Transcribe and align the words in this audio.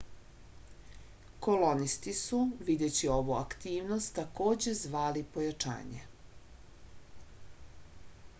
kolonisti 1.47 2.13
su 2.19 2.39
videći 2.69 3.11
ovu 3.17 3.37
aktivnost 3.41 4.15
takođe 4.19 4.75
zvali 4.81 5.25
pojačanje 5.37 6.05